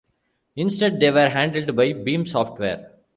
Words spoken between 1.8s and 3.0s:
Beam Software.